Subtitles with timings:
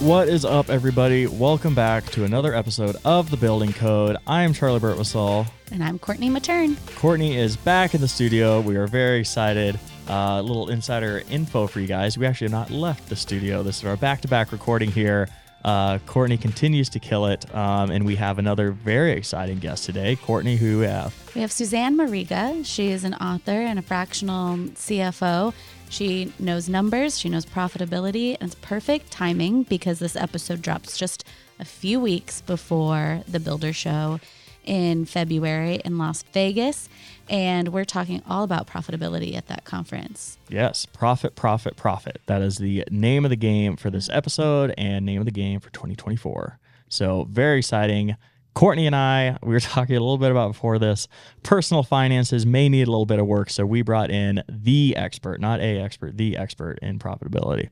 [0.00, 1.26] What is up, everybody?
[1.26, 4.16] Welcome back to another episode of The Building Code.
[4.28, 5.48] I am Charley Burt Burtwistle.
[5.72, 6.76] And I'm Courtney Mattern.
[6.94, 8.60] Courtney is back in the studio.
[8.60, 9.78] We are very excited.
[10.06, 12.16] A uh, little insider info for you guys.
[12.16, 13.64] We actually have not left the studio.
[13.64, 15.28] This is our back to back recording here.
[15.64, 17.52] Uh, Courtney continues to kill it.
[17.52, 20.14] Um, and we have another very exciting guest today.
[20.14, 21.12] Courtney, who we have?
[21.34, 22.64] We have Susanne Mariga.
[22.64, 25.52] She is an author and a fractional CFO.
[25.90, 31.24] She knows numbers, she knows profitability, and it's perfect timing because this episode drops just
[31.58, 34.20] a few weeks before the Builder Show
[34.64, 36.88] in February in Las Vegas.
[37.28, 40.38] And we're talking all about profitability at that conference.
[40.48, 42.20] Yes, profit, profit, profit.
[42.26, 45.60] That is the name of the game for this episode and name of the game
[45.60, 46.58] for 2024.
[46.88, 48.16] So, very exciting.
[48.58, 51.06] Courtney and I, we were talking a little bit about before this.
[51.44, 55.40] Personal finances may need a little bit of work, so we brought in the expert,
[55.40, 57.68] not a expert, the expert in profitability.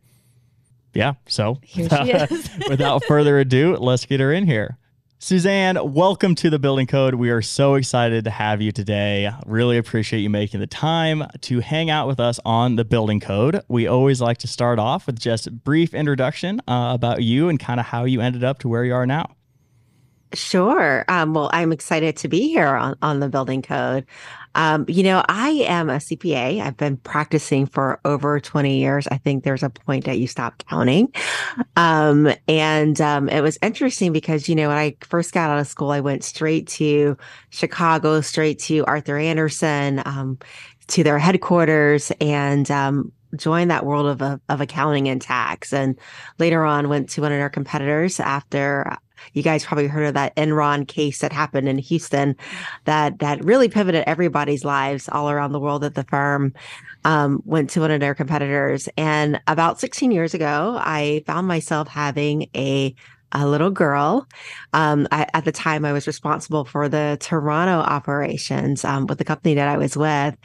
[0.94, 2.30] Yeah, so without,
[2.68, 4.78] without further ado, let's get her in here.
[5.18, 7.16] Susanne, welcome to the Building Code.
[7.16, 9.32] We are so excited to have you today.
[9.44, 13.60] Really appreciate you making the time to hang out with us on the Building Code.
[13.66, 17.58] We always like to start off with just a brief introduction uh, about you and
[17.58, 19.35] kind of how you ended up to where you are now.
[20.34, 21.04] Sure.
[21.08, 24.04] Um, well, I'm excited to be here on, on the building code.
[24.54, 26.60] Um, you know, I am a CPA.
[26.60, 29.06] I've been practicing for over 20 years.
[29.08, 31.12] I think there's a point that you stop counting.
[31.76, 35.66] Um, and um, it was interesting because, you know, when I first got out of
[35.66, 37.16] school, I went straight to
[37.50, 40.38] Chicago, straight to Arthur Andersen, um,
[40.88, 45.98] to their headquarters, and um, joined that world of, of accounting and tax and
[46.38, 48.96] later on went to one of our competitors after
[49.32, 52.36] you guys probably heard of that Enron case that happened in Houston
[52.84, 56.52] that that really pivoted everybody's lives all around the world at the firm.
[57.04, 58.88] Um, went to one of their competitors.
[58.96, 62.94] And about 16 years ago, I found myself having a
[63.32, 64.26] a little girl.
[64.72, 69.24] Um, I, at the time, I was responsible for the Toronto operations um, with the
[69.24, 70.36] company that I was with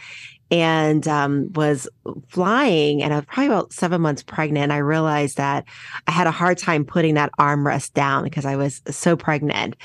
[0.51, 1.87] and um, was
[2.27, 4.63] flying and I was probably about seven months pregnant.
[4.63, 5.65] And I realized that
[6.07, 9.77] I had a hard time putting that armrest down because I was so pregnant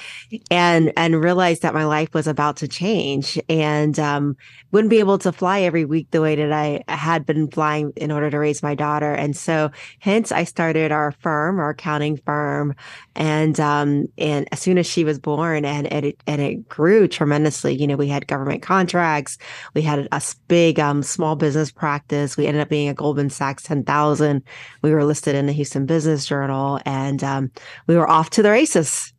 [0.51, 4.37] and and realized that my life was about to change and um,
[4.73, 8.11] wouldn't be able to fly every week the way that I had been flying in
[8.11, 9.13] order to raise my daughter.
[9.13, 12.75] And so hence I started our firm, our accounting firm.
[13.15, 17.07] And um, and as soon as she was born and, and it and it grew
[17.07, 19.39] tremendously, you know, we had government contracts,
[19.75, 20.21] we had a
[20.57, 22.39] big um, small business practice.
[22.39, 24.43] We ended up being a Goldman Sachs 10,000.
[24.81, 27.51] We were listed in the Houston Business Journal and um,
[27.87, 29.13] we were off to the races.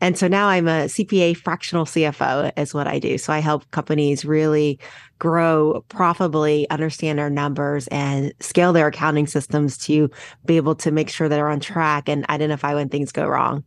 [0.00, 3.18] And so now I'm a CPA fractional CFO is what I do.
[3.18, 4.80] So I help companies really
[5.18, 10.10] grow profitably, understand their numbers and scale their accounting systems to
[10.46, 13.64] be able to make sure they're on track and identify when things go wrong.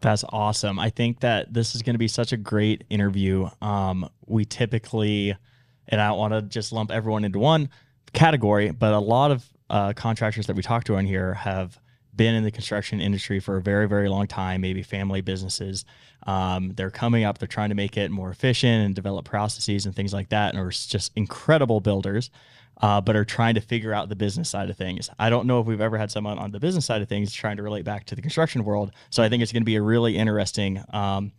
[0.00, 0.80] That's awesome.
[0.80, 3.48] I think that this is going to be such a great interview.
[3.62, 5.36] Um, we typically
[5.88, 7.68] and I don't want to just lump everyone into one
[8.12, 11.78] category, but a lot of uh, contractors that we talk to on here have
[12.14, 15.84] been in the construction industry for a very, very long time, maybe family businesses.
[16.26, 19.94] Um, they're coming up, they're trying to make it more efficient and develop processes and
[19.94, 22.30] things like that, and are just incredible builders.
[22.78, 25.08] Uh, but are trying to figure out the business side of things.
[25.18, 27.56] I don't know if we've ever had someone on the business side of things trying
[27.56, 28.92] to relate back to the construction world.
[29.08, 31.32] So I think it's going to be a really interesting um,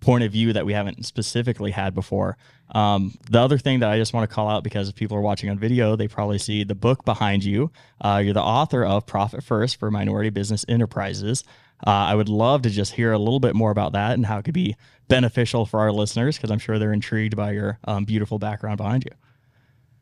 [0.00, 2.36] point of view that we haven't specifically had before.
[2.72, 5.22] Um, the other thing that I just want to call out because if people are
[5.22, 7.70] watching on video, they probably see the book behind you.
[8.00, 11.44] Uh, you're the author of Profit First for Minority Business Enterprises.
[11.86, 14.38] Uh, I would love to just hear a little bit more about that and how
[14.38, 14.76] it could be
[15.08, 19.04] beneficial for our listeners because I'm sure they're intrigued by your um, beautiful background behind
[19.04, 19.12] you.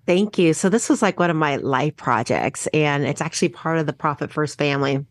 [0.06, 0.54] Thank you.
[0.54, 3.92] So, this was like one of my life projects, and it's actually part of the
[3.92, 5.04] Profit First family.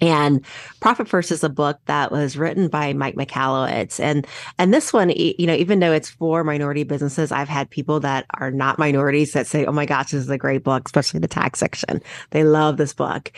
[0.00, 0.44] And
[0.80, 4.00] Profit First is a book that was written by Mike Michalowicz.
[4.00, 4.26] And
[4.58, 8.26] and this one, you know, even though it's for minority businesses, I've had people that
[8.34, 11.28] are not minorities that say, Oh my gosh, this is a great book, especially the
[11.28, 12.00] tax section.
[12.30, 13.32] They love this book.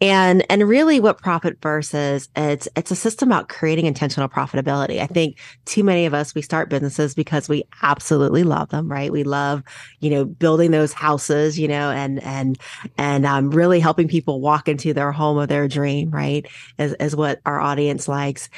[0.00, 5.00] And and really what profit is, it's it's a system about creating intentional profitability.
[5.00, 9.10] I think too many of us we start businesses because we absolutely love them, right?
[9.10, 9.62] We love,
[10.00, 12.58] you know, building those houses, you know, and and
[12.98, 16.46] and um, really helping people walk into their home of their dream, right?
[16.78, 18.50] Is is what our audience likes.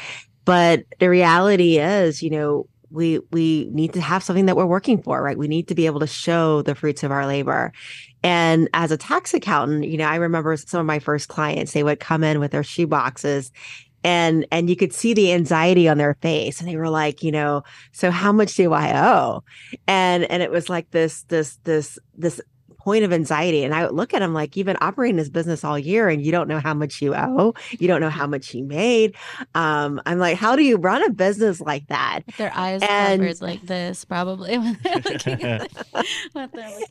[0.45, 5.03] But the reality is, you know, we we need to have something that we're working
[5.03, 7.73] for right we need to be able to show the fruits of our labor
[8.23, 11.83] and as a tax accountant, you know, I remember some of my first clients, they
[11.83, 13.53] would come in with their shoe boxes
[14.05, 17.33] and and you could see the anxiety on their face and they were like you
[17.33, 17.63] know
[17.93, 19.43] so how much do i owe?
[19.87, 22.41] And and it was like this this this this
[22.89, 23.65] point of anxiety.
[23.65, 26.25] And I would look at him like, you've been operating this business all year and
[26.25, 27.53] you don't know how much you owe.
[27.79, 29.15] You don't know how much you made.
[29.55, 32.21] Um, I'm like, how do you run a business like that?
[32.25, 34.53] With Their eyes and, covered like this, probably.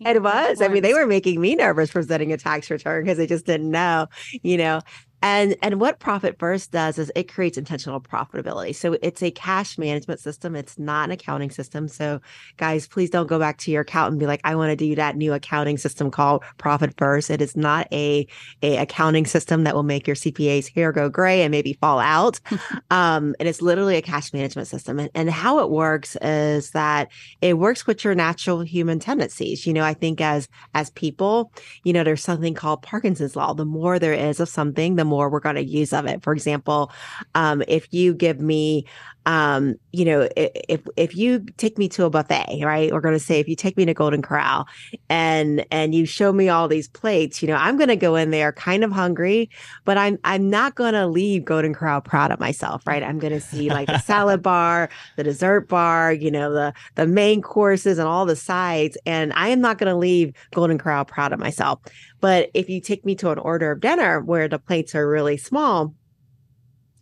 [0.03, 0.61] it was.
[0.61, 3.71] I mean, they were making me nervous presenting a tax return because they just didn't
[3.71, 4.05] know,
[4.43, 4.81] you know.
[5.27, 8.73] And and what Profit First does is it creates intentional profitability.
[8.73, 10.55] So it's a cash management system.
[10.55, 11.89] It's not an accounting system.
[11.89, 12.21] So
[12.55, 14.95] guys, please don't go back to your accountant and be like, I want to do
[14.95, 17.29] that new accounting system called Profit First.
[17.29, 18.25] It is not a,
[18.63, 22.39] a accounting system that will make your CPA's hair go gray and maybe fall out.
[22.89, 24.97] um, and it's literally a cash management system.
[24.97, 27.09] And, and how it works is that
[27.41, 29.67] it works with your natural human tendencies.
[29.67, 31.51] You know, I think as as people,
[31.83, 33.53] you know, there's something called Parkinson's law.
[33.53, 36.23] The more there is of something, the more we're going to use of it.
[36.23, 36.91] For example,
[37.35, 38.85] um, if you give me,
[39.27, 42.93] um, you know, if if you take me to a buffet, right?
[42.93, 44.65] We're going to say if you take me to Golden Corral,
[45.09, 48.31] and and you show me all these plates, you know, I'm going to go in
[48.31, 49.49] there kind of hungry,
[49.83, 53.03] but I'm I'm not going to leave Golden Corral proud of myself, right?
[53.03, 54.87] I'm going to see like the salad bar,
[55.17, 59.49] the dessert bar, you know, the the main courses and all the sides, and I
[59.49, 61.81] am not going to leave Golden Corral proud of myself.
[62.21, 65.35] But if you take me to an order of dinner where the plates are really
[65.35, 65.93] small,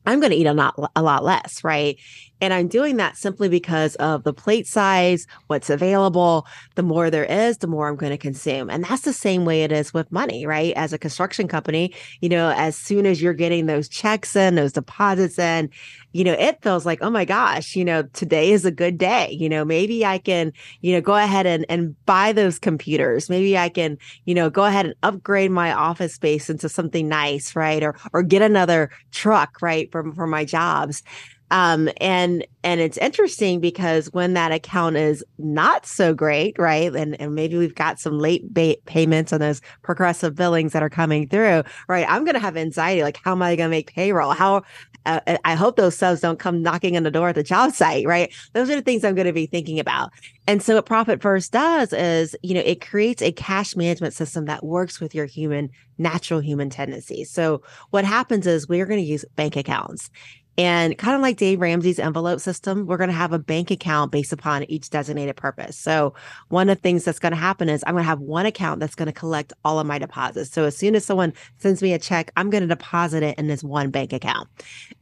[0.06, 1.98] I'm going to eat a lot, a lot less, right?
[2.42, 6.46] And I'm doing that simply because of the plate size, what's available.
[6.76, 8.70] The more there is, the more I'm going to consume.
[8.70, 10.74] And that's the same way it is with money, right?
[10.76, 14.74] As a construction company, you know, as soon as you're getting those checks in, those
[14.74, 15.70] deposits in,
[16.12, 19.32] you know, it feels like, oh my gosh, you know, today is a good day.
[19.32, 23.30] You know, maybe I can, you know, go ahead and, and buy those computers.
[23.30, 27.56] Maybe I can, you know, go ahead and upgrade my office space into something nice,
[27.56, 27.84] right?
[27.84, 31.04] Or or get another truck, right, for, for my jobs.
[31.52, 36.94] Um, and and it's interesting because when that account is not so great, right?
[36.96, 40.90] And, and maybe we've got some late ba- payments on those progressive billings that are
[40.90, 42.08] coming through, right?
[42.10, 43.04] I'm going to have anxiety.
[43.04, 44.32] Like, how am I going to make payroll?
[44.32, 44.64] How,
[45.06, 48.08] uh, I hope those subs don't come knocking on the door at the job site,
[48.08, 48.34] right?
[48.54, 50.10] Those are the things I'm going to be thinking about.
[50.48, 54.46] And so what Profit First does is, you know, it creates a cash management system
[54.46, 55.70] that works with your human,
[56.00, 57.30] natural human tendencies.
[57.30, 57.62] So
[57.92, 60.10] what happens is we're going to use bank accounts
[60.58, 64.12] and kind of like Dave Ramsey's envelope system, we're going to have a bank account
[64.12, 65.78] based upon each designated purpose.
[65.78, 66.14] So,
[66.50, 68.80] one of the things that's going to happen is I'm going to have one account
[68.80, 70.52] that's going to collect all of my deposits.
[70.52, 73.48] So, as soon as someone sends me a check, I'm going to deposit it in
[73.48, 74.48] this one bank account.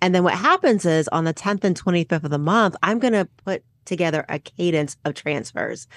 [0.01, 3.13] And then what happens is on the 10th and 25th of the month, I'm going
[3.13, 5.88] to put together a cadence of transfers.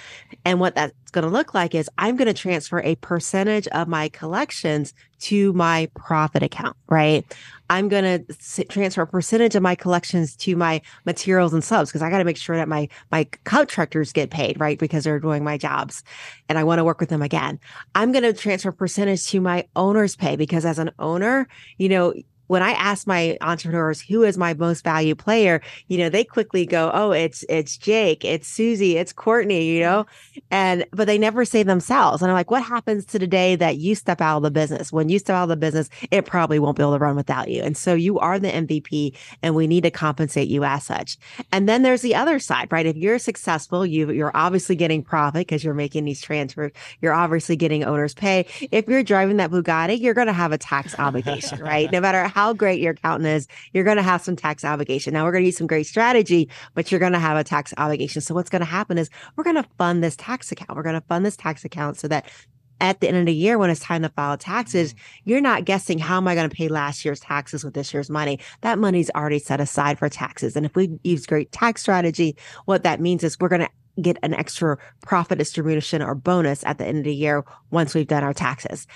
[0.44, 3.88] And what that's going to look like is I'm going to transfer a percentage of
[3.88, 7.24] my collections to my profit account, right?
[7.68, 12.02] I'm going to transfer a percentage of my collections to my materials and subs because
[12.02, 14.78] I got to make sure that my my contractors get paid, right?
[14.78, 16.04] Because they're doing my jobs
[16.48, 17.58] and I want to work with them again.
[17.94, 21.48] I'm going to transfer percentage to my owner's pay because as an owner,
[21.78, 22.14] you know,
[22.46, 26.66] when I ask my entrepreneurs who is my most valued player, you know, they quickly
[26.66, 30.06] go, "Oh, it's it's Jake, it's Susie, it's Courtney," you know,
[30.50, 32.22] and but they never say themselves.
[32.22, 34.92] And I'm like, "What happens to the day that you step out of the business?
[34.92, 37.48] When you step out of the business, it probably won't be able to run without
[37.48, 41.18] you." And so you are the MVP, and we need to compensate you as such.
[41.52, 42.86] And then there's the other side, right?
[42.86, 46.72] If you're successful, you you're obviously getting profit because you're making these transfers.
[47.00, 48.46] You're obviously getting owner's pay.
[48.70, 51.90] If you're driving that Bugatti, you're going to have a tax obligation, right?
[51.90, 55.14] No matter how great your accountant is, you're going to have some tax obligation.
[55.14, 57.72] Now we're going to use some great strategy, but you're going to have a tax
[57.78, 58.20] obligation.
[58.20, 60.76] So what's going to happen is we're going to fund this tax account.
[60.76, 62.30] We're going to fund this tax account so that
[62.78, 65.30] at the end of the year when it's time to file taxes, mm-hmm.
[65.30, 68.10] you're not guessing how am I going to pay last year's taxes with this year's
[68.10, 68.38] money.
[68.60, 70.56] That money's already set aside for taxes.
[70.56, 74.18] And if we use great tax strategy, what that means is we're going to get
[74.22, 78.24] an extra profit distribution or bonus at the end of the year once we've done
[78.24, 78.86] our taxes.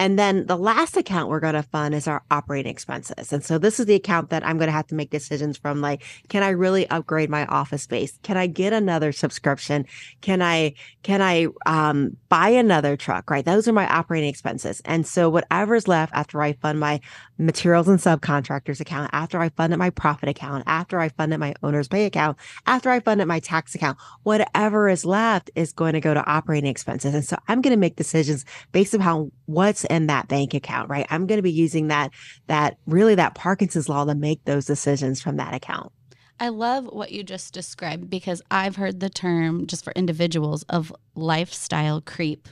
[0.00, 3.34] And then the last account we're going to fund is our operating expenses.
[3.34, 5.82] And so this is the account that I'm going to have to make decisions from
[5.82, 8.18] like, can I really upgrade my office space?
[8.22, 9.84] Can I get another subscription?
[10.22, 13.30] Can I, can I, um, buy another truck?
[13.30, 13.44] Right.
[13.44, 14.80] Those are my operating expenses.
[14.86, 17.00] And so whatever's left after I fund my
[17.36, 21.88] materials and subcontractors account, after I funded my profit account, after I funded my owner's
[21.88, 26.14] pay account, after I funded my tax account, whatever is left is going to go
[26.14, 27.14] to operating expenses.
[27.14, 31.06] And so I'm going to make decisions based on what's in that bank account, right?
[31.10, 32.12] I'm going to be using that,
[32.46, 35.92] that really that Parkinson's law to make those decisions from that account.
[36.38, 40.94] I love what you just described because I've heard the term just for individuals of
[41.14, 42.48] lifestyle creep.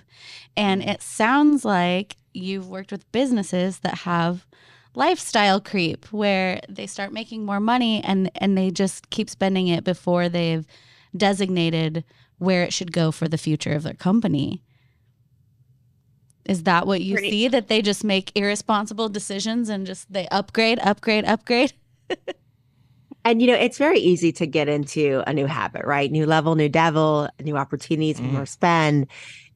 [0.57, 4.47] And it sounds like you've worked with businesses that have
[4.95, 9.85] lifestyle creep where they start making more money and and they just keep spending it
[9.85, 10.67] before they've
[11.17, 12.05] designated
[12.39, 14.63] where it should go for the future of their company.
[16.49, 17.49] Is that what you Pretty- see?
[17.49, 21.73] That they just make irresponsible decisions and just they upgrade, upgrade, upgrade?
[23.25, 26.11] And you know, it's very easy to get into a new habit, right?
[26.11, 28.33] New level, new devil, new opportunities, Mm.
[28.33, 29.07] more spend.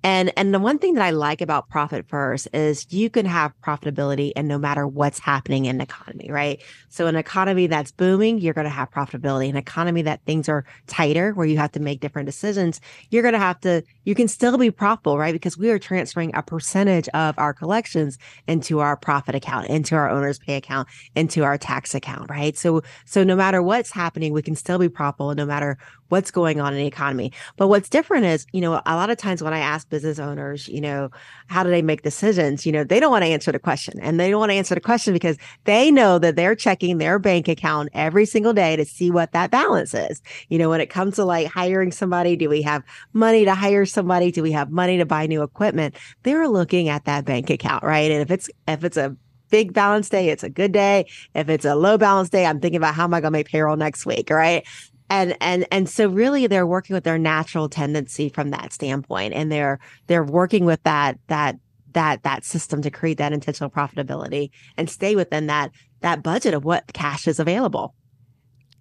[0.04, 3.52] And and the one thing that I like about Profit First is you can have
[3.62, 6.60] profitability and no matter what's happening in the economy, right?
[6.88, 9.48] So an economy that's booming, you're going to have profitability.
[9.48, 12.80] An economy that things are tighter where you have to make different decisions,
[13.10, 15.32] you're going to have to you can still be profitable, right?
[15.32, 18.18] Because we are transferring a percentage of our collections
[18.48, 22.56] into our profit account, into our owner's pay account, into our tax account, right?
[22.56, 25.78] So so no matter what's happening, we can still be profitable no matter
[26.08, 27.32] what's going on in the economy.
[27.56, 30.68] But what's different is, you know, a lot of times when I ask business owners,
[30.68, 31.10] you know,
[31.48, 32.64] how do they make decisions?
[32.64, 34.00] You know, they don't want to answer the question.
[34.00, 37.18] And they don't want to answer the question because they know that they're checking their
[37.18, 40.22] bank account every single day to see what that balance is.
[40.48, 42.82] You know, when it comes to like hiring somebody, do we have
[43.12, 44.32] money to hire somebody?
[44.32, 45.94] Do we have money to buy new equipment?
[46.22, 48.10] They're looking at that bank account, right?
[48.10, 49.14] And if it's if it's a
[49.50, 51.04] big balance day, it's a good day.
[51.34, 53.48] If it's a low balance day, I'm thinking about how am I going to make
[53.48, 54.66] payroll next week, right?
[55.12, 59.52] And and and so really they're working with their natural tendency from that standpoint and
[59.52, 61.58] they're they're working with that that
[61.92, 66.64] that that system to create that intentional profitability and stay within that that budget of
[66.64, 67.94] what cash is available.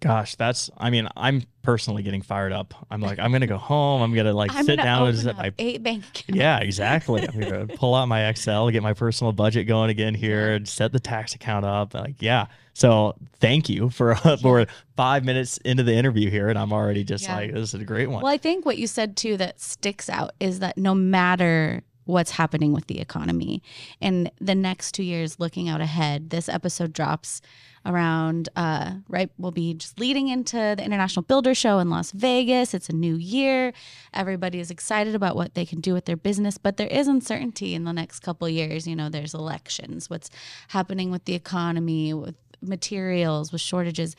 [0.00, 0.70] Gosh, that's.
[0.78, 2.74] I mean, I'm personally getting fired up.
[2.90, 4.00] I'm like, I'm gonna go home.
[4.00, 5.52] I'm gonna like I'm sit gonna down and open set my.
[5.58, 6.38] eight bank accounts.
[6.38, 7.28] Yeah, exactly.
[7.28, 10.92] I'm gonna pull out my Excel, get my personal budget going again here, and set
[10.92, 11.92] the tax account up.
[11.92, 12.46] Like, yeah.
[12.74, 17.24] So thank you for for five minutes into the interview here, and I'm already just
[17.24, 17.36] Yeah.
[17.36, 18.22] like, this is a great one.
[18.22, 22.32] Well, I think what you said too that sticks out is that no matter what's
[22.32, 23.62] happening with the economy
[24.00, 27.40] in the next two years, looking out ahead, this episode drops
[27.84, 32.74] around uh right we'll be just leading into the international builder show in las vegas
[32.74, 33.72] it's a new year
[34.14, 37.74] everybody is excited about what they can do with their business but there is uncertainty
[37.74, 40.30] in the next couple of years you know there's elections what's
[40.68, 44.16] happening with the economy with materials with shortages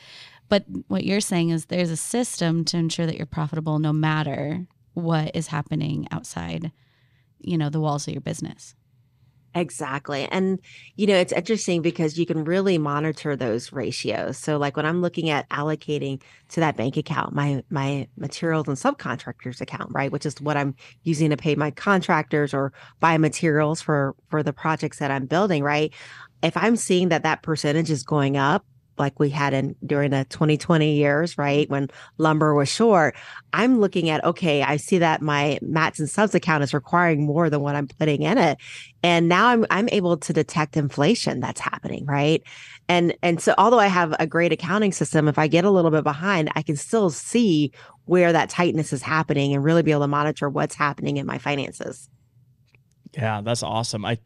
[0.48, 4.66] but what you're saying is there's a system to ensure that you're profitable no matter
[4.92, 6.70] what is happening outside,
[7.40, 8.74] you know, the walls of your business.
[9.56, 10.26] Exactly.
[10.32, 10.58] And,
[10.96, 14.36] you know, it's interesting because you can really monitor those ratios.
[14.36, 18.76] So like when I'm looking at allocating to that bank account, my my materials and
[18.76, 20.74] subcontractors account, right, which is what I'm
[21.04, 25.62] using to pay my contractors or buy materials for for the projects that I'm building,
[25.62, 25.92] right?
[26.44, 28.64] If I'm seeing that that percentage is going up,
[28.98, 31.68] like we had in during the 2020 years, right?
[31.68, 33.16] When lumber was short,
[33.52, 37.50] I'm looking at, okay, I see that my mats and subs account is requiring more
[37.50, 38.58] than what I'm putting in it.
[39.02, 42.42] And now I'm I'm able to detect inflation that's happening, right?
[42.88, 45.90] And and so although I have a great accounting system, if I get a little
[45.90, 47.72] bit behind, I can still see
[48.04, 51.38] where that tightness is happening and really be able to monitor what's happening in my
[51.38, 52.08] finances.
[53.14, 54.04] Yeah, that's awesome.
[54.04, 54.18] I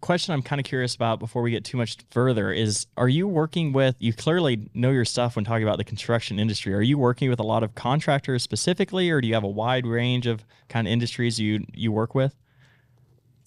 [0.00, 3.26] question I'm kind of curious about before we get too much further is are you
[3.26, 6.74] working with you clearly know your stuff when talking about the construction industry.
[6.74, 9.86] Are you working with a lot of contractors specifically or do you have a wide
[9.86, 12.34] range of kind of industries you you work with?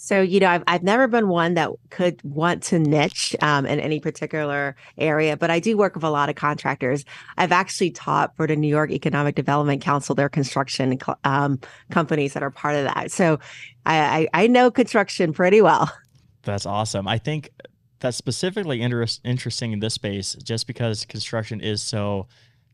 [0.03, 3.80] So, you know, I've, I've never been one that could want to niche um, in
[3.80, 7.06] any particular area, but I do work with a lot of contractors.
[7.38, 11.60] I've actually taught for the New York Economic Development Council, their construction um,
[11.91, 13.12] companies that are part of that.
[13.12, 13.38] So
[13.86, 15.94] I, I, I know construction pretty well.
[16.43, 17.07] That's awesome.
[17.07, 17.51] I think
[18.00, 22.27] that's specifically interest, interesting in this space just because construction is so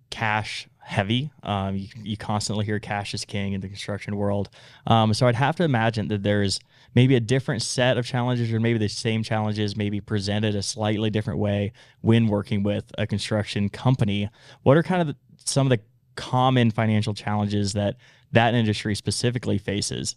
[0.10, 1.32] cash heavy.
[1.44, 4.50] Um, you, you constantly hear cash is king in the construction world.
[4.88, 6.62] Um, so I'd have to imagine that there's
[6.96, 11.10] maybe a different set of challenges or maybe the same challenges maybe presented a slightly
[11.10, 14.30] different way when working with a construction company.
[14.64, 15.84] What are kind of the, some of the
[16.16, 17.98] common financial challenges that
[18.32, 20.16] that industry specifically faces?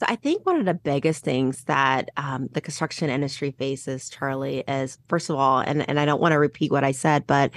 [0.00, 4.60] So I think one of the biggest things that um, the construction industry faces, Charley,
[4.68, 7.50] is first of all, and, and I don't want to repeat what I said, but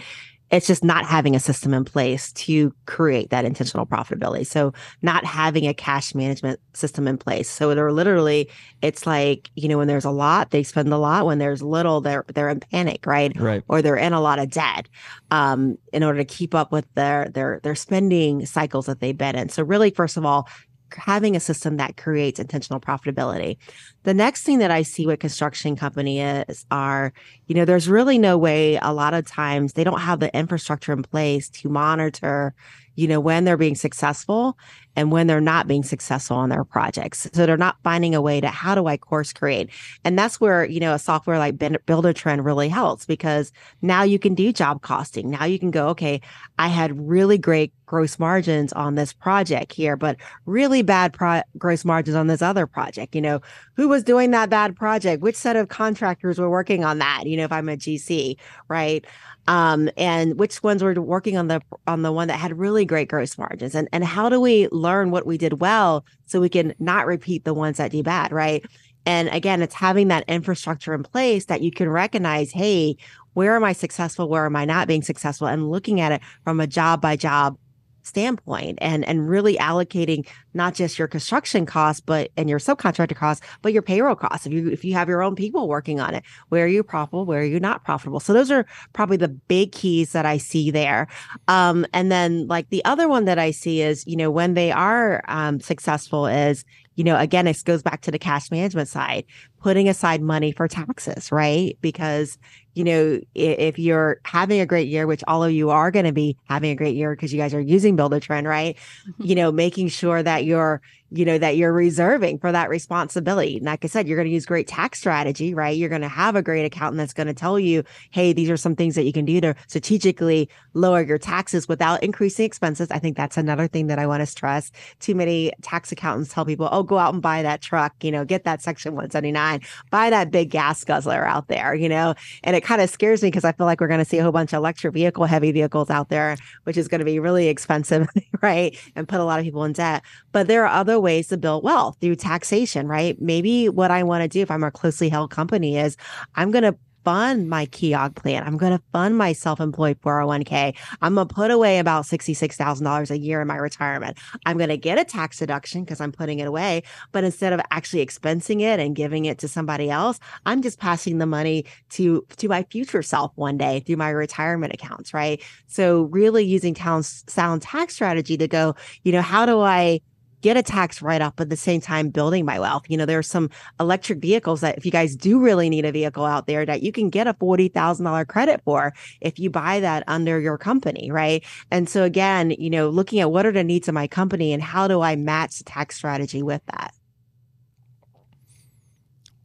[0.51, 4.45] it's just not having a system in place to create that intentional profitability.
[4.45, 7.49] So not having a cash management system in place.
[7.49, 8.49] So they're literally,
[8.81, 11.25] it's like, you know, when there's a lot, they spend a lot.
[11.25, 13.31] When there's little, they're they're in panic, right?
[13.39, 13.63] Right.
[13.69, 14.89] Or they're in a lot of debt
[15.31, 19.37] um, in order to keep up with their their their spending cycles that they've been
[19.37, 19.47] in.
[19.47, 20.49] So really, first of all,
[20.95, 23.57] having a system that creates intentional profitability.
[24.03, 27.13] The next thing that I see with construction company is are,
[27.47, 30.93] you know, there's really no way a lot of times they don't have the infrastructure
[30.93, 32.53] in place to monitor,
[32.95, 34.57] you know, when they're being successful
[34.95, 37.29] and when they're not being successful on their projects.
[37.33, 39.69] So they're not finding a way to how do I course create?
[40.03, 44.35] And that's where, you know, a software like Buildertrend really helps because now you can
[44.35, 45.29] do job costing.
[45.29, 46.21] Now you can go, okay,
[46.59, 51.83] I had really great gross margins on this project here, but really bad pro- gross
[51.83, 53.15] margins on this other project.
[53.15, 53.41] You know,
[53.75, 55.21] who was doing that bad project?
[55.21, 57.23] Which set of contractors were working on that?
[57.25, 58.37] You know, if I'm a GC,
[58.69, 59.05] right?
[59.47, 63.09] Um, and which ones were working on the on the one that had really great
[63.09, 63.75] gross margins?
[63.75, 67.43] And and how do we learn what we did well so we can not repeat
[67.43, 68.63] the ones that do bad right?
[69.05, 72.97] And again it's having that infrastructure in place that you can recognize hey
[73.33, 74.29] where am i successful?
[74.29, 75.47] Where am i not being successful?
[75.47, 77.57] And looking at it from a job by job
[78.03, 83.45] standpoint and and really allocating not just your construction costs but and your subcontractor costs
[83.61, 86.23] but your payroll costs if you if you have your own people working on it.
[86.49, 87.25] Where are you profitable?
[87.25, 88.19] Where are you not profitable?
[88.19, 91.07] So those are probably the big keys that i see there.
[91.47, 94.71] Um, and then like the other one that i see is you know when they
[94.71, 96.65] are um, successful is
[96.95, 99.25] you know, again, it goes back to the cash management side,
[99.61, 101.77] putting aside money for taxes, right?
[101.81, 102.37] Because,
[102.73, 106.11] you know, if you're having a great year, which all of you are going to
[106.11, 108.75] be having a great year because you guys are using Buildertrend, right?
[109.07, 109.25] Mm-hmm.
[109.25, 110.81] You know, making sure that you're
[111.13, 113.57] you know, that you're reserving for that responsibility.
[113.57, 115.75] And like I said, you're going to use great tax strategy, right?
[115.75, 118.55] You're going to have a great accountant that's going to tell you, hey, these are
[118.55, 122.89] some things that you can do to strategically lower your taxes without increasing expenses.
[122.91, 124.71] I think that's another thing that I want to stress.
[124.99, 128.23] Too many tax accountants tell people, oh, go out and buy that truck, you know,
[128.23, 129.50] get that section 179,
[129.89, 133.27] buy that big gas guzzler out there, you know, and it kind of scares me
[133.27, 135.51] because I feel like we're going to see a whole bunch of electric vehicle, heavy
[135.51, 138.07] vehicles out there, which is going to be really expensive,
[138.41, 138.77] right?
[138.95, 140.03] And put a lot of people in debt.
[140.31, 143.19] But there are other ways to build wealth through taxation, right?
[143.21, 145.97] Maybe what I want to do if I'm a closely held company is
[146.35, 148.43] I'm going to fund my Keogh plan.
[148.43, 150.75] I'm going to fund my self-employed 401k.
[151.01, 154.17] I'm going to put away about $66,000 a year in my retirement.
[154.45, 156.83] I'm going to get a tax deduction because I'm putting it away.
[157.11, 161.17] But instead of actually expensing it and giving it to somebody else, I'm just passing
[161.17, 165.41] the money to, to my future self one day through my retirement accounts, right?
[165.67, 170.01] So really using town, sound tax strategy to go, you know, how do I
[170.41, 172.83] get a tax write off, but at the same time building my wealth.
[172.87, 175.91] You know, there are some electric vehicles that if you guys do really need a
[175.91, 180.03] vehicle out there that you can get a $40,000 credit for if you buy that
[180.07, 181.43] under your company, right?
[181.69, 184.61] And so again, you know, looking at what are the needs of my company and
[184.61, 186.93] how do I match the tax strategy with that?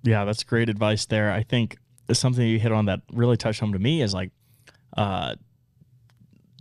[0.02, 1.32] Yeah, that's great advice there.
[1.32, 1.78] I think
[2.12, 4.30] something you hit on that really touched home to me is like
[4.96, 5.34] uh,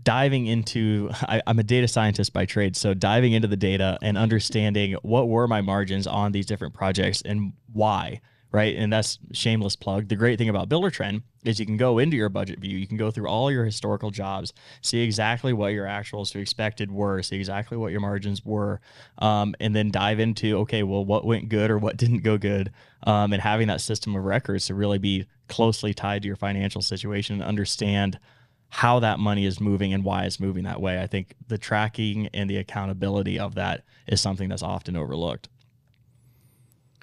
[0.05, 4.17] diving into I, am a data scientist by trade so diving into the data and
[4.17, 8.21] understanding what were my margins on these different projects and why
[8.55, 8.77] right?
[8.77, 10.07] And that's shameless plug.
[10.07, 12.97] The great thing about buildertrend is you can go into your budget view you can
[12.97, 17.35] go through all your historical jobs see exactly what your actuals to expected were see
[17.35, 18.81] exactly what your margins were
[19.19, 22.71] um, and then dive into okay well what went good or what didn't go good
[23.03, 26.81] um, and having that system of records to really be closely tied to your financial
[26.81, 28.19] situation and understand
[28.69, 31.01] how that money is moving and why it's moving that way.
[31.01, 35.49] I think the tracking and the accountability of that is something that's often overlooked.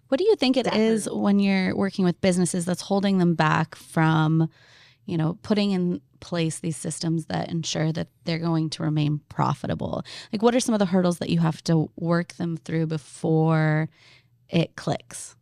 [0.08, 0.86] What do you think it Definitely.
[0.88, 4.50] is when you're working with businesses that's holding them back from,
[5.06, 10.04] you know, putting in place these systems that ensure that they're going to remain profitable?
[10.30, 13.88] Like what are some of the hurdles that you have to work them through before
[14.50, 15.34] it clicks?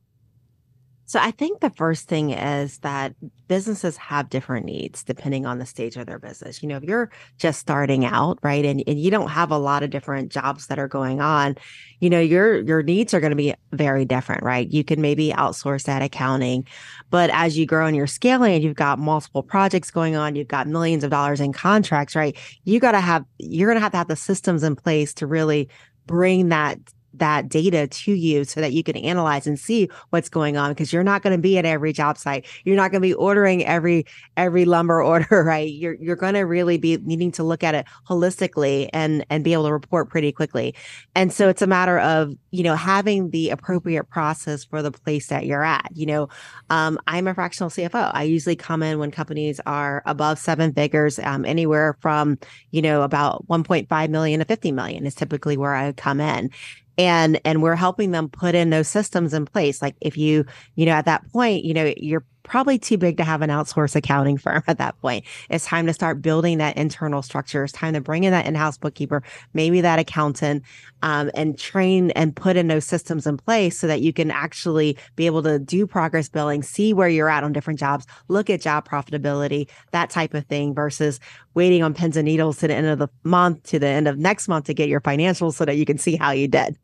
[1.11, 3.17] So I think the first thing is that
[3.49, 6.63] businesses have different needs depending on the stage of their business.
[6.63, 9.83] You know, if you're just starting out, right, and, and you don't have a lot
[9.83, 11.57] of different jobs that are going on,
[11.99, 14.71] you know, your your needs are going to be very different, right?
[14.71, 16.65] You can maybe outsource that accounting,
[17.11, 20.47] but as you grow and you're scaling and you've got multiple projects going on, you've
[20.47, 22.37] got millions of dollars in contracts, right?
[22.63, 25.27] You got to have you're going to have to have the systems in place to
[25.27, 25.71] really
[26.07, 26.79] bring that
[27.15, 30.93] that data to you so that you can analyze and see what's going on because
[30.93, 32.47] you're not going to be at every job site.
[32.65, 35.71] You're not going to be ordering every every lumber order right?
[35.73, 39.53] You're you're going to really be needing to look at it holistically and and be
[39.53, 40.75] able to report pretty quickly.
[41.15, 45.29] And so it's a matter of you know having the appropriate process for the place
[45.29, 46.29] that you're at you know?
[46.71, 51.19] Um, i'm a fractional cfo i usually come in when companies are above seven figures
[51.19, 52.39] um, anywhere from
[52.71, 56.51] you know about 1.5 million to 50 million is typically where i come in
[56.99, 59.83] and and we're helping them put in those systems in place.
[59.83, 63.25] Like if you you know at that point you know you're probably too big to
[63.25, 65.25] have an outsourced accounting firm at that point.
[65.49, 67.65] It's time to start building that internal structure.
[67.65, 69.23] It's time to bring in that in-house bookkeeper,
[69.55, 70.63] maybe that accountant,
[71.03, 74.97] um, and train and put in those systems in place so that you can actually
[75.17, 78.61] be able to do progress billing, see where you're at on different jobs, look at
[78.61, 81.21] job profitability, that type of thing versus
[81.55, 84.19] waiting on pins and needles to the end of the month to the end of
[84.19, 86.77] next month to get your financials so that you can see how you did.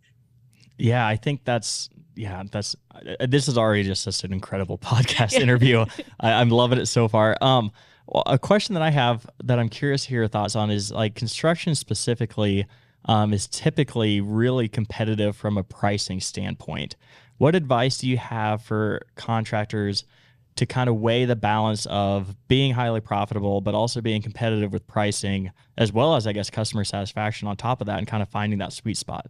[0.78, 5.34] Yeah, I think that's yeah, that's uh, this is already just such an incredible podcast
[5.34, 5.84] interview.
[6.20, 7.36] I, am loving it so far.
[7.40, 7.70] Um,
[8.06, 10.90] well, a question that I have that I'm curious to hear your thoughts on is
[10.90, 12.66] like construction specifically
[13.04, 16.96] um, is typically really competitive from a pricing standpoint.
[17.38, 20.04] What advice do you have for contractors
[20.56, 24.86] to kind of weigh the balance of being highly profitable, but also being competitive with
[24.86, 28.28] pricing, as well as I guess customer satisfaction on top of that, and kind of
[28.30, 29.26] finding that sweet spot?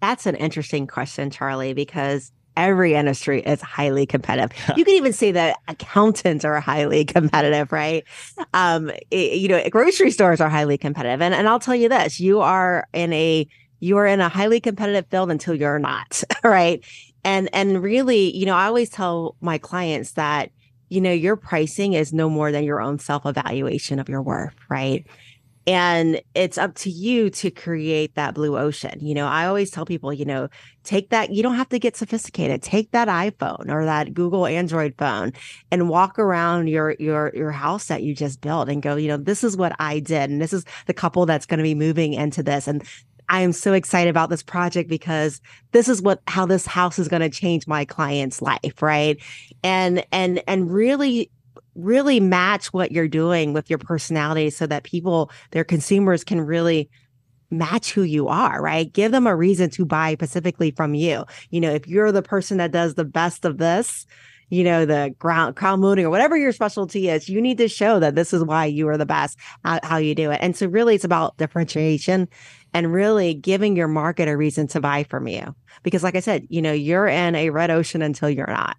[0.00, 4.52] That's an interesting question, Charley, because every industry is highly competitive.
[4.76, 8.04] you can even say that accountants are highly competitive, right?
[8.52, 11.22] Um, it, you know, grocery stores are highly competitive.
[11.22, 13.46] And, and I'll tell you this, you are in a,
[13.80, 16.84] you are in a highly competitive field until you're not, right?
[17.24, 20.50] And, and really, you know, I always tell my clients that,
[20.88, 24.54] you know, your pricing is no more than your own self evaluation of your worth,
[24.68, 25.06] right?
[25.68, 28.98] And it's up to you to create that blue ocean.
[29.00, 30.48] You know i always tell people you know
[30.82, 32.62] take that you don't have to get sophisticated.
[32.62, 35.32] Take that iphone or that google android phone
[35.70, 39.18] and walk around your your your house that you just built and go you know
[39.18, 40.30] this is what i did.
[40.30, 42.66] And this is the couple that's going to be moving into this.
[42.66, 42.82] And
[43.28, 47.08] I am so excited about this project because this is what how this house is
[47.08, 49.22] going to change my client's life, right?
[49.62, 51.30] And and and really
[51.78, 56.90] really match what you're doing with your personality so that people, their consumers can really
[57.50, 58.92] match who you are, right?
[58.92, 61.24] Give them a reason to buy specifically from you.
[61.50, 64.06] You know, if you're the person that does the best of this,
[64.50, 68.00] you know, the ground crown molding or whatever your specialty is, you need to show
[68.00, 70.38] that this is why you are the best how, how you do it.
[70.40, 72.28] And so really it's about differentiation
[72.74, 75.54] and really giving your market a reason to buy from you.
[75.82, 78.76] Because like I said, you know, you're in a red ocean until you're not.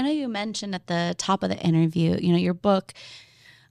[0.00, 2.94] I know you mentioned at the top of the interview, you know, your book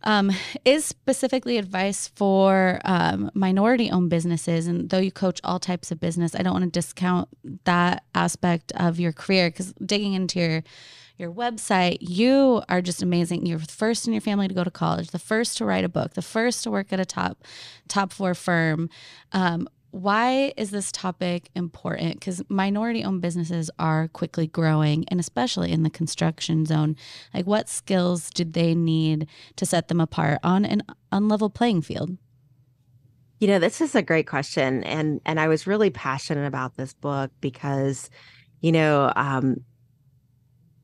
[0.03, 0.31] um,
[0.63, 4.67] is specifically advice for um, minority owned businesses.
[4.67, 7.29] And though you coach all types of business, I don't want to discount
[7.63, 10.63] that aspect of your career because digging into your
[11.17, 13.45] your website, you are just amazing.
[13.45, 15.89] You're the first in your family to go to college, the first to write a
[15.89, 17.43] book, the first to work at a top
[17.87, 18.89] top four firm.
[19.33, 22.15] Um, why is this topic important?
[22.15, 26.95] Because minority owned businesses are quickly growing, and especially in the construction zone.
[27.33, 32.17] Like, what skills do they need to set them apart on an unlevel playing field?
[33.39, 36.93] You know, this is a great question, and and I was really passionate about this
[36.93, 38.09] book because,
[38.61, 39.63] you know, um,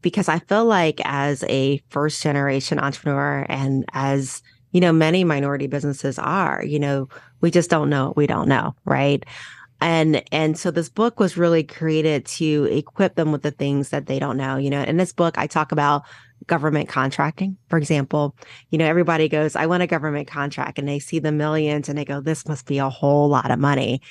[0.02, 4.41] because I feel like as a first generation entrepreneur and as
[4.76, 7.08] you know, many minority businesses are, you know,
[7.40, 9.26] we just don't know we don't know, right?
[9.80, 14.08] And and so this book was really created to equip them with the things that
[14.08, 14.58] they don't know.
[14.58, 16.04] You know, in this book, I talk about
[16.48, 17.56] government contracting.
[17.70, 18.36] For example,
[18.70, 21.98] you know, everybody goes, I want a government contract, and they see the millions and
[21.98, 24.02] they go, this must be a whole lot of money.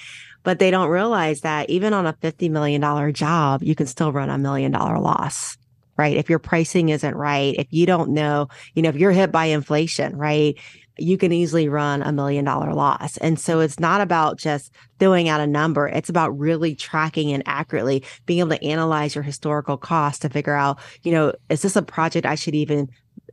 [0.44, 4.30] But they don't realize that even on a $50 million job, you can still run
[4.30, 5.58] a million dollar loss
[5.96, 6.16] right?
[6.16, 9.46] If your pricing isn't right, if you don't know, you know, if you're hit by
[9.46, 10.58] inflation, right?
[10.96, 13.16] You can easily run a million dollar loss.
[13.16, 15.88] And so it's not about just throwing out a number.
[15.88, 20.54] It's about really tracking and accurately being able to analyze your historical cost to figure
[20.54, 22.88] out, you know, is this a project I should even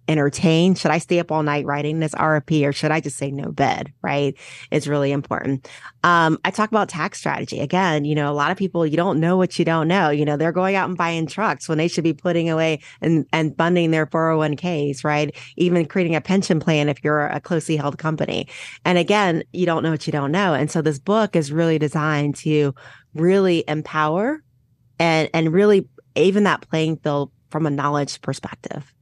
[0.07, 0.75] entertain?
[0.75, 3.51] Should I stay up all night writing this RFP or should I just say no
[3.51, 3.93] bed?
[4.01, 4.37] Right.
[4.71, 5.67] It's really important.
[6.03, 7.59] Um, I talk about tax strategy.
[7.59, 10.09] Again, you know, a lot of people, you don't know what you don't know.
[10.09, 13.25] You know, they're going out and buying trucks when they should be putting away and,
[13.31, 15.35] and funding their 401ks, right?
[15.55, 18.47] Even creating a pension plan if you're a closely held company.
[18.85, 20.53] And again, you don't know what you don't know.
[20.53, 22.73] And so this book is really designed to
[23.13, 24.43] really empower
[24.99, 28.93] and, and really even that playing field from a knowledge perspective.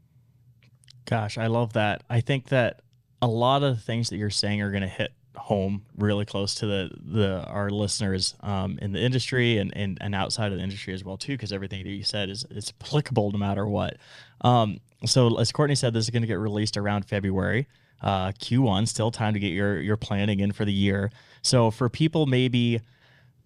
[1.10, 2.04] Gosh, I love that.
[2.08, 2.82] I think that
[3.20, 6.54] a lot of the things that you're saying are going to hit home really close
[6.54, 10.64] to the the our listeners um, in the industry and, and and outside of the
[10.64, 13.98] industry as well too because everything that you said is is applicable no matter what
[14.42, 17.68] um, so as courtney said this is going to get released around february
[18.02, 21.10] uh, q1 still time to get your your planning in for the year
[21.42, 22.82] so for people maybe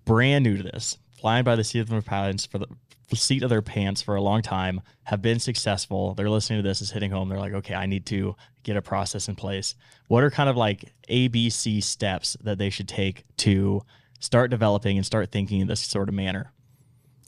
[0.03, 2.67] brand new to this flying by the seat of their pants for the
[3.15, 6.13] seat of their pants for a long time, have been successful.
[6.13, 7.29] They're listening to this, is hitting home.
[7.29, 9.75] They're like, okay, I need to get a process in place.
[10.07, 13.81] What are kind of like ABC steps that they should take to
[14.19, 16.51] start developing and start thinking in this sort of manner?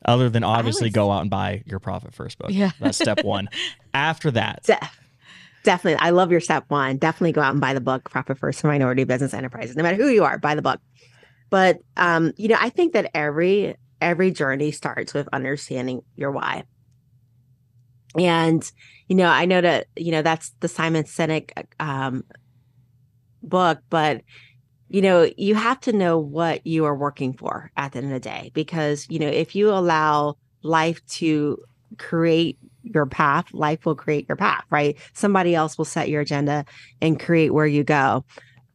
[0.06, 2.52] Other than obviously go out and buy your Profit First book.
[2.52, 2.72] Yeah.
[2.80, 3.50] That's step one.
[3.94, 4.90] After that, De-
[5.64, 6.00] definitely.
[6.00, 6.98] I love your step one.
[6.98, 9.76] Definitely go out and buy the book, Profit First for Minority Business Enterprises.
[9.76, 10.80] No matter who you are, buy the book.
[11.50, 16.64] But um, you know, I think that every every journey starts with understanding your why.
[18.18, 18.70] And
[19.08, 22.24] you know, I know that you know that's the Simon Sinek um,
[23.44, 24.22] book, but
[24.88, 28.14] you know, you have to know what you are working for at the end of
[28.14, 31.58] the day, because you know, if you allow life to
[31.98, 34.98] create your path, life will create your path, right?
[35.14, 36.66] Somebody else will set your agenda
[37.02, 38.24] and create where you go.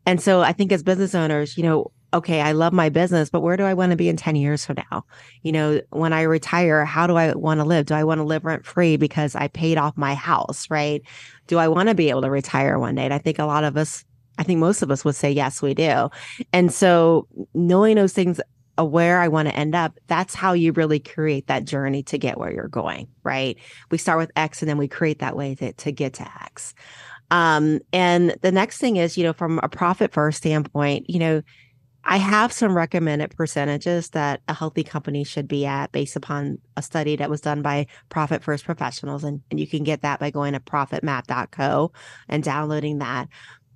[0.07, 3.41] And so I think as business owners, you know, okay, I love my business, but
[3.41, 5.05] where do I want to be in 10 years from now?
[5.43, 7.87] You know, when I retire, how do I want to live?
[7.87, 11.03] Do I want to live rent free because I paid off my house, right?
[11.47, 13.05] Do I want to be able to retire one day?
[13.05, 14.05] And I think a lot of us,
[14.39, 16.11] I think most of us would say, yes, we do.
[16.53, 18.41] And so knowing those things,
[18.79, 22.39] where I want to end up, that's how you really create that journey to get
[22.39, 23.59] where you're going, right?
[23.91, 26.75] We start with X and then we create that way to, to get to X.
[27.31, 31.43] Um, and the next thing is, you know, from a profit first standpoint, you know,
[32.05, 36.83] I have some recommended percentages that a healthy company should be at based upon a
[36.83, 39.23] study that was done by Profit First Professionals.
[39.23, 41.93] And, and you can get that by going to profitmap.co
[42.29, 43.29] and downloading that.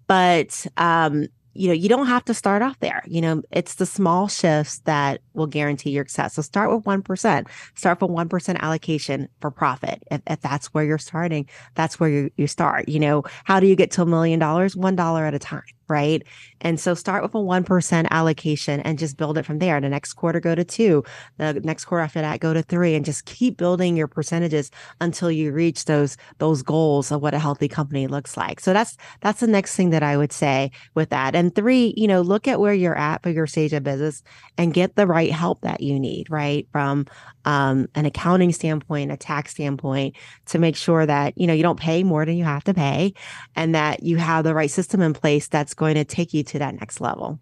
[0.06, 3.02] But um, you know, you don't have to start off there.
[3.06, 6.34] You know, it's the small shifts that will guarantee your success.
[6.34, 10.02] So start with 1%, start with 1% allocation for profit.
[10.10, 12.88] If, if that's where you're starting, that's where you, you start.
[12.88, 14.74] You know, how do you get to a million dollars?
[14.74, 16.22] $1 at a time right?
[16.60, 19.80] And so start with a 1% allocation and just build it from there.
[19.80, 21.04] The next quarter, go to two.
[21.38, 24.70] The next quarter after that, go to three and just keep building your percentages
[25.00, 28.60] until you reach those, those goals of what a healthy company looks like.
[28.60, 31.34] So that's, that's the next thing that I would say with that.
[31.34, 34.22] And three, you know, look at where you're at for your stage of business
[34.56, 36.66] and get the right help that you need, right?
[36.72, 37.06] From
[37.44, 41.78] um, an accounting standpoint, a tax standpoint, to make sure that, you know, you don't
[41.78, 43.14] pay more than you have to pay
[43.54, 46.58] and that you have the right system in place that's going to take you to
[46.58, 47.38] that next level.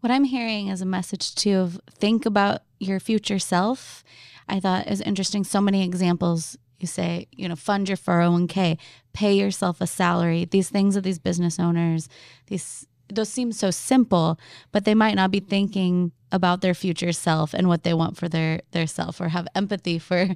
[0.00, 4.04] What I'm hearing is a message to think about your future self.
[4.48, 5.44] I thought is interesting.
[5.44, 8.76] So many examples you say, you know, fund your 401k,
[9.14, 10.44] pay yourself a salary.
[10.44, 12.10] These things of these business owners,
[12.48, 14.38] these those seem so simple,
[14.72, 18.28] but they might not be thinking about their future self and what they want for
[18.28, 20.28] their their self or have empathy for,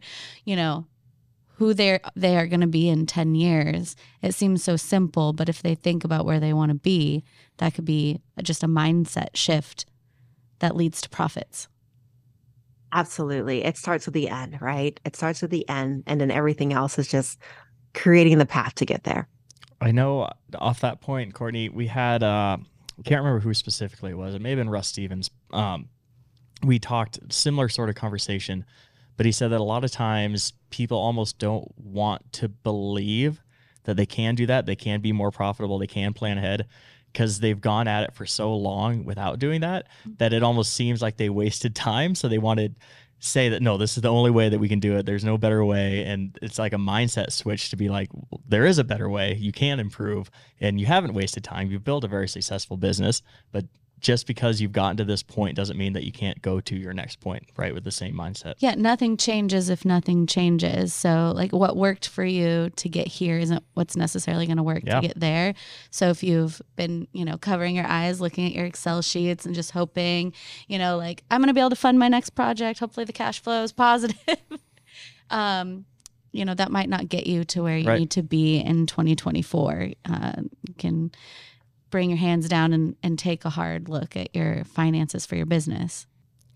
[0.44, 0.86] you know,
[1.56, 3.96] who they're they are going to be in 10 years.
[4.22, 7.24] It seems so simple but if they think about where they want to be
[7.58, 9.86] that could be just a mindset shift
[10.60, 11.68] that leads to profits.
[12.92, 13.64] Absolutely.
[13.64, 14.98] It starts with the end right?
[15.04, 17.38] It starts with the end and then everything else is just
[17.94, 19.28] creating the path to get there
[19.80, 22.56] i know off that point courtney we had uh
[22.98, 25.88] I can't remember who specifically it was it may have been russ stevens um
[26.64, 28.64] we talked similar sort of conversation
[29.18, 33.42] but he said that a lot of times people almost don't want to believe
[33.82, 34.64] that they can do that.
[34.64, 35.78] They can be more profitable.
[35.78, 36.66] They can plan ahead
[37.12, 39.88] because they've gone at it for so long without doing that
[40.18, 42.14] that it almost seems like they wasted time.
[42.14, 42.70] So they want to
[43.20, 45.06] say that no, this is the only way that we can do it.
[45.06, 46.04] There's no better way.
[46.04, 48.10] And it's like a mindset switch to be like,
[48.46, 49.34] there is a better way.
[49.34, 51.70] You can improve and you haven't wasted time.
[51.70, 53.64] You've built a very successful business, but
[54.00, 56.92] just because you've gotten to this point doesn't mean that you can't go to your
[56.92, 57.74] next point, right?
[57.74, 58.54] With the same mindset.
[58.58, 60.94] Yeah, nothing changes if nothing changes.
[60.94, 64.82] So, like, what worked for you to get here isn't what's necessarily going to work
[64.84, 65.00] yeah.
[65.00, 65.54] to get there.
[65.90, 69.54] So, if you've been, you know, covering your eyes, looking at your Excel sheets and
[69.54, 70.32] just hoping,
[70.68, 73.12] you know, like, I'm going to be able to fund my next project, hopefully the
[73.12, 74.16] cash flow is positive.
[75.30, 75.84] um,
[76.32, 78.00] you know, that might not get you to where you right.
[78.00, 79.88] need to be in 2024.
[80.04, 80.32] Uh,
[80.66, 81.10] you can
[81.90, 85.46] bring your hands down and, and take a hard look at your finances for your
[85.46, 86.06] business.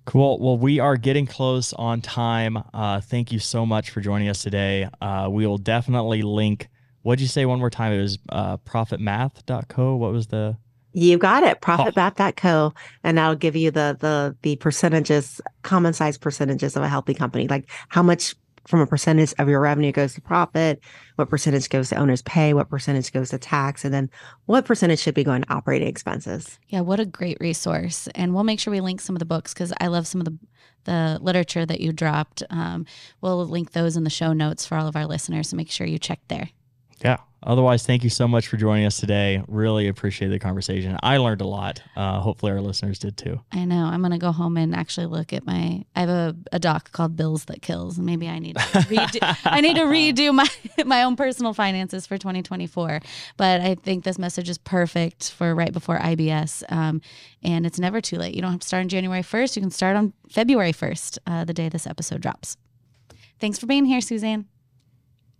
[0.04, 0.40] Cool.
[0.40, 2.58] Well, we are getting close on time.
[2.74, 4.88] Uh, thank you so much for joining us today.
[5.00, 6.68] Uh, we will definitely link.
[7.02, 7.92] What'd you say one more time?
[7.92, 9.96] It was uh, profitmath.co.
[9.96, 10.56] What was the?
[10.92, 11.60] You got it.
[11.60, 12.74] Profitmath.co.
[13.04, 17.46] And that'll give you the, the, the percentages, common size percentages of a healthy company,
[17.46, 18.34] like how much
[18.66, 20.80] from a percentage of your revenue goes to profit,
[21.16, 24.10] what percentage goes to owner's pay, what percentage goes to tax, and then
[24.46, 26.58] what percentage should be going to operating expenses.
[26.68, 28.08] Yeah, what a great resource.
[28.14, 30.24] And we'll make sure we link some of the books because I love some of
[30.26, 30.38] the
[30.84, 32.42] the literature that you dropped.
[32.50, 32.86] Um,
[33.20, 35.86] we'll link those in the show notes for all of our listeners, so make sure
[35.86, 36.50] you check there.
[37.02, 37.18] Yeah.
[37.44, 39.42] Otherwise, thank you so much for joining us today.
[39.48, 40.96] Really appreciate the conversation.
[41.02, 41.82] I learned a lot.
[41.96, 43.40] Uh, hopefully, our listeners did too.
[43.50, 43.86] I know.
[43.86, 45.84] I'm gonna go home and actually look at my.
[45.96, 47.98] I have a, a doc called Bills That Kills.
[47.98, 50.48] Maybe I need to redo, I need to redo my
[50.86, 53.00] my own personal finances for 2024.
[53.36, 56.62] But I think this message is perfect for right before IBS.
[56.70, 57.00] Um,
[57.42, 58.36] and it's never too late.
[58.36, 59.56] You don't have to start on January 1st.
[59.56, 62.56] You can start on February 1st, uh, the day this episode drops.
[63.40, 64.46] Thanks for being here, Susanne.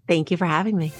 [0.09, 0.92] Thank you for having me.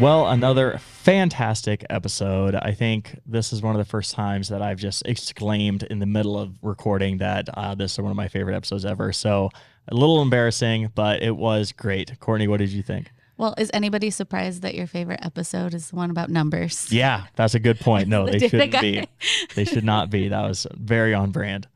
[0.00, 2.56] Well, another fantastic episode.
[2.56, 6.06] I think this is one of the first times that I've just exclaimed in the
[6.06, 9.12] middle of recording that uh, this is one of my favorite episodes ever.
[9.12, 9.50] So
[9.86, 12.18] a little embarrassing, but it was great.
[12.18, 13.12] Courtney, what did you think?
[13.36, 16.90] Well, is anybody surprised that your favorite episode is the one about numbers?
[16.92, 18.08] Yeah, that's a good point.
[18.08, 18.80] No, The they shouldn't guy.
[18.80, 19.06] be.
[19.54, 20.28] They should not be.
[20.28, 21.68] That was very on brand.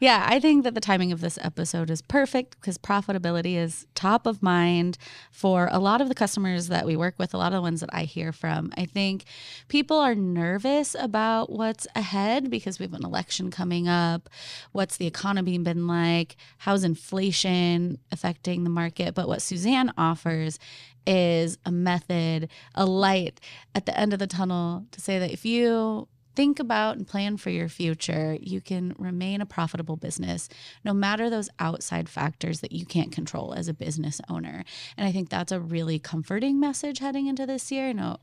[0.00, 4.26] Yeah, I think that the timing of this episode is perfect because profitability is top
[4.26, 4.98] of mind
[5.30, 7.80] for a lot of the customers that we work with, a lot of the ones
[7.80, 8.72] that I hear from.
[8.76, 9.24] I think
[9.68, 14.28] people are nervous about what's ahead because we have an election coming up.
[14.72, 16.36] What's the economy been like?
[16.58, 19.14] How's inflation affecting the market?
[19.14, 20.58] But what Susanne offers
[21.06, 23.40] is a method, a light
[23.74, 27.38] at the end of the tunnel to say that if you think about and plan
[27.38, 30.48] for your future, you can remain a profitable business
[30.84, 34.62] no matter those outside factors that you can't control as a business owner.
[34.96, 37.88] And I think that's a really comforting message heading into this year.
[37.88, 38.18] I know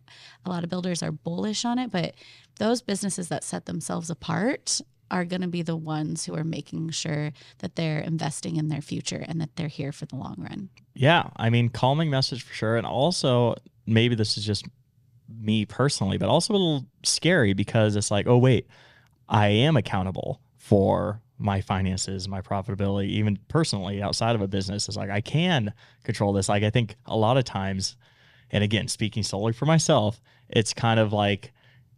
[0.45, 2.13] a lot of builders are bullish on it, but
[2.59, 6.89] those businesses that set themselves apart are going to be the ones who are making
[6.89, 10.69] sure that they're investing in their future and that they're here for the long run.
[10.93, 12.77] Yeah, I mean, calming message for sure.
[12.77, 14.65] And also, maybe this is just
[15.29, 18.67] me personally, but also a little scary because it's like, oh, wait,
[19.29, 24.87] I am accountable for my finances, my profitability, even personally outside of a business.
[24.87, 26.47] It's like I can control this.
[26.49, 27.97] Like, I think a lot of times,
[28.51, 31.51] and again, speaking solely for myself, it's kind of like,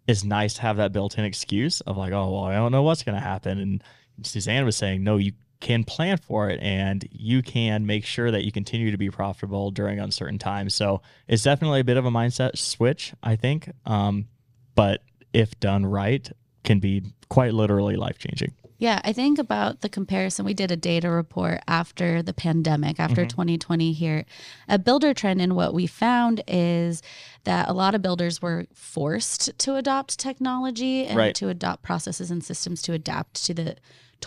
[0.08, 2.84] it's nice to have that built in excuse of like, oh, well, I don't know
[2.84, 3.60] what's going to happen.
[3.60, 3.84] And
[4.24, 8.44] Susanne was saying, no, you can plan for it and you can make sure that
[8.46, 10.76] you continue to be profitable during uncertain times.
[10.76, 13.70] So it's definitely a bit of a mindset switch, I think.
[13.86, 14.28] Um,
[14.76, 15.02] but
[15.34, 16.30] if done right,
[16.64, 18.54] can be quite literally life changing.
[18.78, 20.44] Yeah, I think about the comparison.
[20.46, 23.30] We did a data report after the pandemic, after Mm-hmm.
[23.30, 24.26] 2020 here
[24.68, 25.42] a Buildertrend.
[25.42, 27.02] And what we found is
[27.46, 31.36] that a lot of builders were forced to adopt technology and Right.
[31.36, 33.78] to adopt processes and systems to adapt to the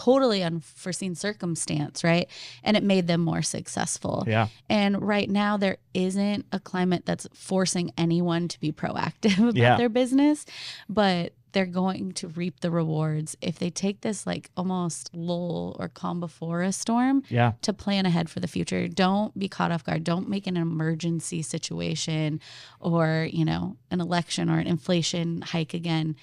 [0.04, 2.28] totally unforeseen circumstance, right?
[2.62, 4.24] And it made them more successful.
[4.26, 4.48] Yeah.
[4.68, 9.76] And right now, there isn't a climate that's forcing anyone to be proactive about Yeah.
[9.76, 10.46] their business,
[10.88, 15.88] but they're going to reap the rewards if they take this like almost lull or
[15.88, 17.52] calm before a storm Yeah.
[17.62, 18.86] to plan ahead for the future.
[18.86, 20.04] Don't be caught off guard.
[20.04, 22.40] Don't make an emergency situation
[22.80, 26.14] or, you know, an election or an inflation hike again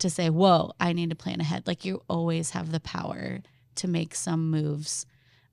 [0.00, 1.66] to say, whoa, I need to plan ahead.
[1.66, 3.40] Like you always have the power
[3.76, 5.06] to make some moves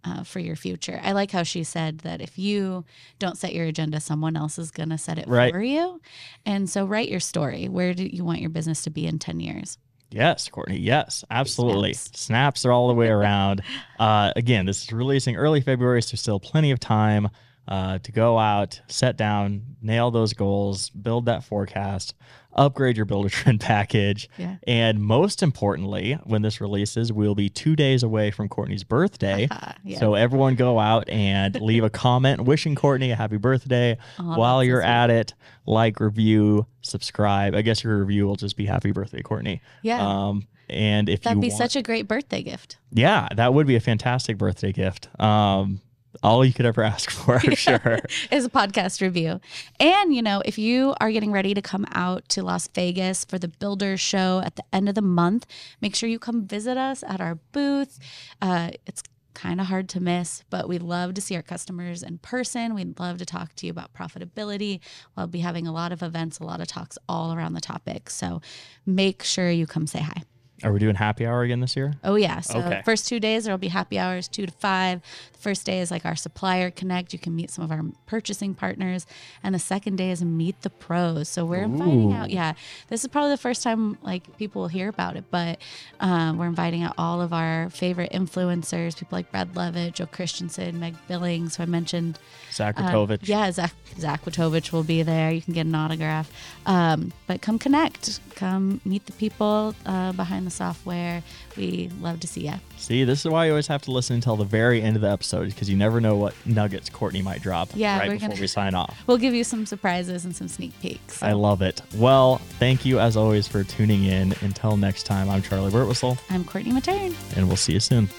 [0.03, 0.99] uh, for your future.
[1.03, 2.85] I like how she said that if you
[3.19, 5.51] don't set your agenda, someone else is going to set it Right.
[5.53, 5.99] for you.
[6.45, 7.67] And so write your story.
[7.67, 9.77] Where do you want your business to be in 10 years?
[10.09, 10.77] Yes, Courtney.
[10.77, 11.93] Yes, absolutely.
[11.93, 12.19] Snaps.
[12.21, 13.61] Snaps, are all the way around.
[13.99, 17.27] uh, again, this is releasing early February, so still plenty of time
[17.67, 22.13] uh, to go out, set down, nail those goals, build that forecast,
[22.53, 24.29] upgrade your Builder Trend package.
[24.37, 24.55] Yeah.
[24.65, 29.47] And most importantly, when this releases, we'll be two days away from Courtney's birthday.
[29.83, 29.99] Yeah.
[29.99, 33.97] So everyone go out and leave a comment wishing Courtney a happy birthday.
[34.19, 34.89] Oh, While you're sweet.
[34.89, 35.33] at it,
[35.65, 37.55] like, review, subscribe.
[37.55, 39.61] I guess your review will just be happy birthday, Courtney.
[39.81, 40.05] yeah.
[40.05, 42.77] Um, and if you That'd be want, such a great birthday gift.
[42.91, 45.07] yeah, that would be a fantastic birthday gift.
[45.21, 45.79] Um,
[46.23, 47.99] all you could ever ask for, I'm sure.
[48.31, 49.39] is a podcast review.
[49.79, 53.37] And, you know, if you are getting ready to come out to Las Vegas for
[53.37, 55.45] the Builders Show at the end of the month,
[55.81, 57.99] make sure you come visit us at our booth.
[58.41, 62.17] Uh, it's kind of hard to miss, but we love to see our customers in
[62.17, 62.73] person.
[62.73, 64.79] We'd love to talk to you about profitability.
[65.15, 68.09] We'll be having a lot of events, a lot of talks all around the topic.
[68.09, 68.41] So
[68.85, 70.23] make sure you come say hi.
[70.63, 71.93] Are we doing happy hour again this year?
[72.03, 72.39] Oh yeah.
[72.39, 72.81] So Okay.
[72.83, 75.01] first two days there'll be happy hours two to five.
[75.33, 77.13] The first day is like our supplier connect.
[77.13, 79.05] You can meet some of our purchasing partners,
[79.43, 81.29] and the second day is meet the pros.
[81.29, 82.31] So we're inviting out.
[82.31, 82.53] Yeah,
[82.89, 85.59] this is probably the first time like people will hear about it, but
[85.99, 90.79] um, we're inviting out all of our favorite influencers, people like Brad Levitt, Joe Christensen,
[90.79, 92.17] Meg Billings, who I mentioned.
[92.51, 93.27] Zach Um, Ratovich.
[93.27, 95.31] yeah, Zach Zach Witovich will be there.
[95.31, 96.31] You can get an autograph.
[96.65, 98.19] Um, but come connect.
[98.35, 101.21] Come meet the people uh, behind the software.
[101.55, 102.53] We love to see you.
[102.77, 105.09] See, this is why you always have to listen until the very end of the
[105.09, 108.47] episode because you never know what nuggets Courtney might drop Yeah, right before gonna- we
[108.47, 108.95] sign off.
[109.07, 111.21] We'll give you some surprises and some sneak peeks.
[111.23, 111.81] I love it.
[111.95, 114.33] Well, thank you as always for tuning in.
[114.41, 117.15] Until next time, I'm Charley Burtwistle, I'm Courtney Mattern.
[117.35, 118.09] and we'll see you soon.